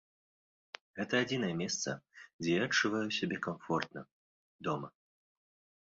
[0.99, 1.89] Гэта адзінае месца,
[2.45, 4.01] дзе я адчуваю сябе камфортна,
[4.71, 4.87] дома.